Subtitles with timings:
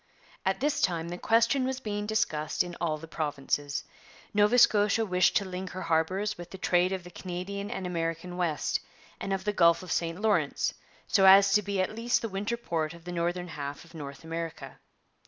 [0.47, 3.83] At this time the question was being discussed in all the provinces.
[4.33, 8.35] Nova Scotia wished to link her harbours with the trade of the Canadian and American
[8.35, 8.79] West
[9.19, 10.73] and of the Gulf of St Lawrence,
[11.05, 14.23] so as to be at least the winter port of the northern half of North
[14.23, 14.79] America.